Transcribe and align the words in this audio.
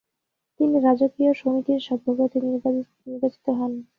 তিনি 0.59 0.75
রাজকীয় 0.79 1.31
সমিতির 1.41 1.79
সভ্যপদে 1.87 2.37
নির্বাচিত 2.47 3.45
হন। 3.57 3.71